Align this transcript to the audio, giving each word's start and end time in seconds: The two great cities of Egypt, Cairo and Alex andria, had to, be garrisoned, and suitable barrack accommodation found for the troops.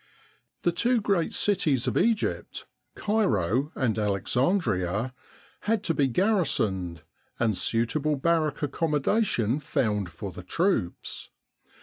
The 0.63 0.71
two 0.71 0.99
great 0.99 1.31
cities 1.31 1.85
of 1.85 1.95
Egypt, 1.95 2.65
Cairo 2.95 3.71
and 3.75 3.99
Alex 3.99 4.33
andria, 4.35 5.13
had 5.59 5.83
to, 5.83 5.93
be 5.93 6.07
garrisoned, 6.07 7.03
and 7.39 7.55
suitable 7.55 8.15
barrack 8.15 8.63
accommodation 8.63 9.59
found 9.59 10.09
for 10.09 10.31
the 10.31 10.41
troops. 10.41 11.29